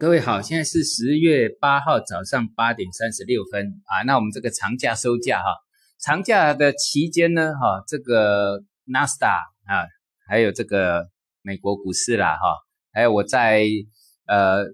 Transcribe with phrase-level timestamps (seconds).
[0.00, 4.04] 各位好，现在是十月八号早上八点三十六分啊。
[4.06, 5.56] 那我们这个长假收假哈，
[5.98, 9.88] 长假的期间呢哈，这个纳斯达啊，
[10.28, 11.08] 还有这个
[11.42, 12.58] 美国股市啦哈，
[12.92, 13.66] 还有我在
[14.28, 14.66] 呃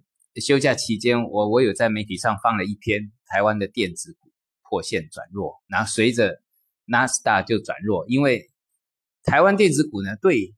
[0.42, 4.28] 休假期间，我我有在媒体上放了一篇台湾的电子股
[4.68, 6.42] 破线转弱，然后随着
[6.84, 8.50] 纳斯达就转弱，因为
[9.22, 10.54] 台湾电子股呢对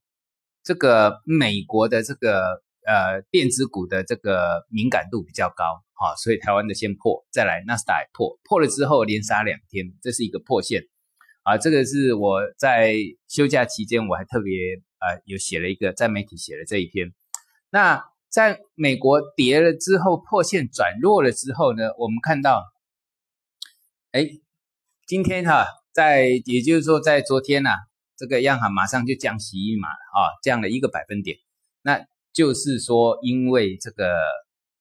[0.64, 2.64] 这个美国的这个。
[2.86, 10.84] 呃，电子股的这个敏感度比较高，哈，所以台湾的先破，再来纳斯达破，破了之后连杀两天，这是一个破线，
[11.42, 12.94] 啊，这个是我在
[13.26, 14.54] 休假期间我还特别
[15.00, 17.12] 呃有写了一个在媒体写了这一篇。
[17.70, 22.62] 那在美国跌了之后破线转弱了之后呢，我们看到，
[24.12, 24.28] 哎，
[25.08, 27.70] 今天哈，在也就是说在昨天呐，
[28.16, 31.36] 这个央行马上就降息一码啊，降了一个百分点，
[31.82, 32.06] 那。
[32.36, 34.04] 就是说，因为这个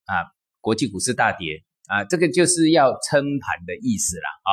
[0.08, 0.28] 啊，
[0.60, 4.52] 国际股市大跌啊，这个就是要撑盘的意思了啊。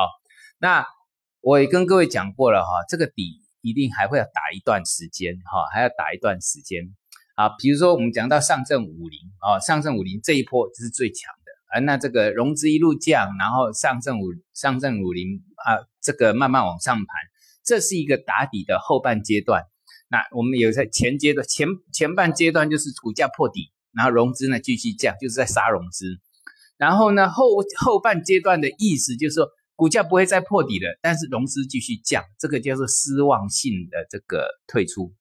[0.57, 0.87] 那
[1.41, 6.95] 我也跟各位讲过了哈，这个底一定还会要打一段时间哈，还要打一段时间
[7.35, 7.49] 啊。
[7.59, 11.83] 比如说我们讲到上证五零啊，上证五零这一波是最强的啊。
[11.83, 17.05] 那这个融资一路降，然后上证五上证五零啊，这个慢慢往上盘，
[17.65, 19.65] 这是一个打底的后半阶段。
[20.13, 26.05] 那我们有在前阶段前前半阶段就是股价破底，然后融资呢继续降，就是在杀融资。
[26.77, 27.47] 然后呢后
[27.79, 35.15] 后半阶段的意思就是说股价不会再破底了，但是融资继续降，这个叫做失望性的这个退出。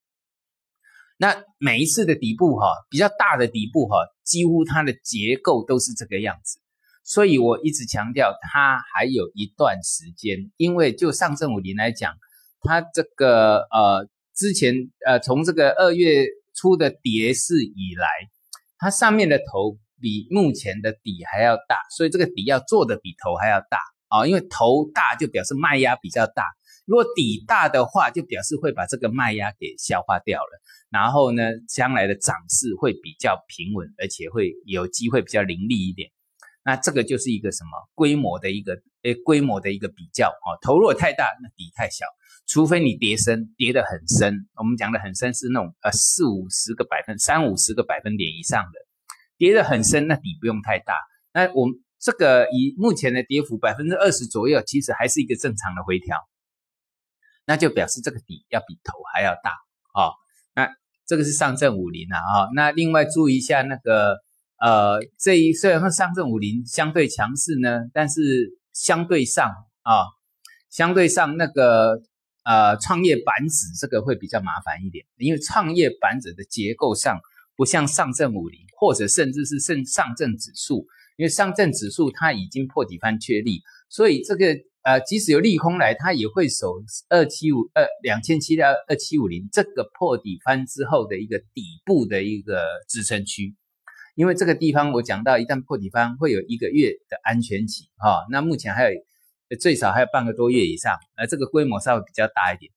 [1.17, 6.59] 那每一次的底部哈，比较大的底部哈，几乎它的结构都是这个样子。
[7.03, 12.13] 所以我一直强调它还有一段时间，因为就上证五零来讲，
[12.61, 14.07] 它这个呃。
[14.35, 14.75] 之前
[15.07, 18.07] 呃，从这个二月初的跌势以来，
[18.79, 26.45] 它上面的头比目前的底还要大，所以这个底要做的比头还要大啊，因为头大就表示卖压比较大，
[26.87, 30.61] 如果底大的话，就表示会把这个卖压给消化掉了，
[30.91, 36.11] 然后呢，将来的涨势会比较平稳，而且会有机会比较凌厉一点。
[36.65, 42.07] 那这个就是一个什么规模的一个诶规模的一个比较啊，头若太大，那底太小。
[42.45, 48.81] 除非你跌深，跌得很深，我们讲的很深是那种呃四五十个百分、三五十个百分点以上的，
[49.39, 50.95] 跌得很深，那底不用太大。
[51.33, 56.17] 那我们这个以目前的跌幅百分之二十左右，其实还是一个正常的回调，
[57.47, 59.51] 那就表示这个底要比头还要大
[59.95, 60.11] 啊。
[60.57, 60.69] 那
[61.07, 62.49] 这个是上证五零啊啊。
[62.57, 64.19] 那另外注意一下那个
[64.63, 69.51] 呃这一虽然说上证五零相对强势呢，但是相对上
[69.83, 70.07] 啊，
[70.71, 72.01] 相对上那个。
[72.45, 77.21] 呃，创业板指这个会比较麻烦一点，因为创业板指的结构上
[77.55, 80.85] 不像上证五零，或者甚至是甚上证指数，
[81.17, 84.47] 因为上证指数它已经破底翻确立，所以这个
[84.83, 93.55] 呃，即使有利空来，它也会守二七五二两千七到二七五零这个破底翻之后的一个底部的一个支撑区，
[94.15, 98.91] 因为这个地方我讲到，一旦破底方会有一个月的安全期哈，那目前还有。
[99.61, 102.73] 最少还有半个多月以上，而这个规模稍微比较大一点，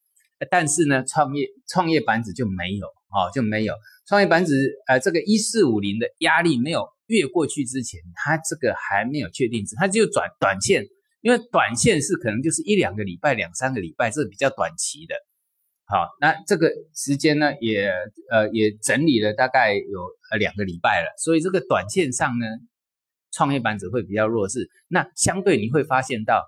[0.51, 3.74] 但是呢，创业创业板指就没有哦，就没有
[4.06, 10.84] 创业板指，呃，这个一四五零的压力没有越过去之前，它这个还没有确定值，它只有短短线，
[11.22, 15.16] 因为短线是可能就是一两个礼拜、两三个礼拜，这是比较短期的。
[15.88, 17.91] 好，那这个时间呢，也
[18.31, 19.81] 呃也整理了大概有
[20.31, 22.46] 呃两个礼拜了，所以这个短线上呢，
[23.31, 24.69] 创业板指会比较弱势。
[24.88, 26.44] 那相对你会发现到。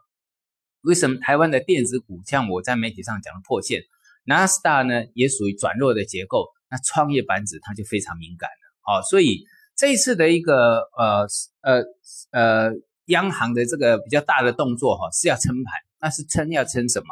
[0.82, 3.82] 为什么台湾的电子股像我在媒体上讲的破线，
[4.24, 8.74] 纳斯达呢也属于转弱的结构，那创业板指它就非常敏感了。
[8.82, 9.44] 好，所以
[9.76, 11.28] 这一次的一个呃
[11.62, 11.84] 呃
[12.32, 12.72] 呃
[13.08, 17.08] 央行的这个比较大的动作哈是要撑盘，那是撑要撑什么？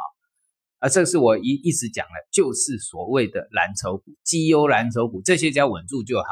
[0.78, 6.26] 啊，这是我一一直讲的，就是所谓的蓝筹股、绩优蓝筹股这些只要稳住就好。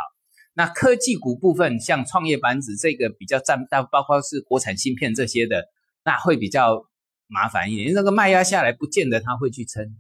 [0.55, 5.65] 那科技股部分像创业板指这个比较占大，包括是国产芯片这些的，
[6.05, 6.87] 那会比较。
[7.27, 9.97] 麻烦一点，因为那个卖压下来，不见得它会去撑，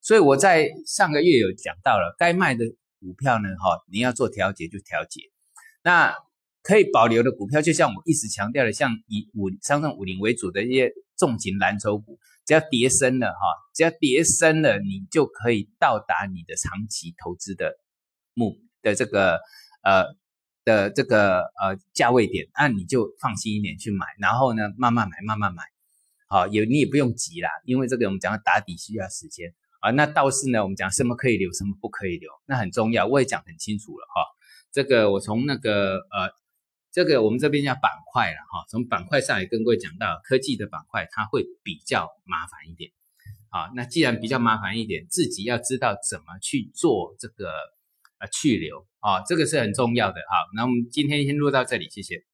[0.00, 2.64] 所以我在上个月有讲到了，该卖的
[2.98, 5.20] 股票呢，哈，你要做调节就调节，
[5.84, 6.14] 那
[6.62, 10.90] 可以保留的股票，就像我一直强调的，像以五上证五零为主的一些
[11.22, 13.38] 重型蓝筹股，只要跌深了，哈，
[13.72, 17.78] 只要跌深了，你就可以到达你的长期投资的
[18.34, 19.38] 目的这个
[19.84, 20.16] 呃
[20.64, 25.62] 的这个呃价位点，那你就放心一点去买，然后呢，慢慢买，慢慢买。
[26.26, 29.92] 好，有你也不用急啦，因为这个我们讲打底需要时间啊。
[29.92, 34.24] 那倒是呢，我们讲什么可以留，什么不可以留，那很重要，我也讲很清楚了哈。
[34.72, 36.32] 这个我从那个呃
[36.92, 42.90] 这个我们这边叫板块了哈，从板块上也跟各位讲到，科技的板块它会比较麻烦一点。
[43.48, 47.50] 好，那既然比较麻烦一点，自己要知道怎么去做这个
[48.18, 50.20] 呃去留啊，这个是很重要的。
[50.20, 52.24] 哈，那我们今天先录到这里，谢谢。